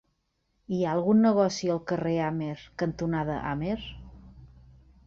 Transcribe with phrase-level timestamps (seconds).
[0.77, 3.79] Hi ha algun negoci al carrer Amer cantonada Amer?